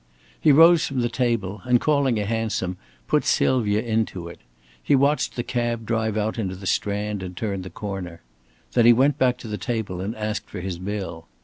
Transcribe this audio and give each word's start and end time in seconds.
He 0.41 0.51
rose 0.51 0.87
from 0.87 1.01
the 1.01 1.09
table, 1.09 1.61
and 1.63 1.79
calling 1.79 2.17
a 2.19 2.25
hansom, 2.25 2.77
put 3.07 3.23
Sylvia 3.23 3.83
into 3.83 4.27
it. 4.27 4.39
He 4.81 4.95
watched 4.95 5.35
the 5.35 5.43
cab 5.43 5.85
drive 5.85 6.17
out 6.17 6.39
into 6.39 6.55
the 6.55 6.65
Strand 6.65 7.21
and 7.21 7.37
turn 7.37 7.61
the 7.61 7.69
corner. 7.69 8.23
Then 8.71 8.87
he 8.87 8.93
went 8.93 9.19
back 9.19 9.37
to 9.37 9.47
the 9.47 9.59
table 9.59 10.01
and 10.01 10.15
asked 10.15 10.49
for 10.49 10.59
his 10.61 10.79
bill. 10.79 11.27